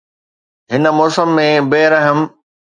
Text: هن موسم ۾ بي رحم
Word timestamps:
هن 0.71 0.83
موسم 0.97 1.29
۾ 1.45 1.47
بي 1.71 1.83
رحم 1.93 2.19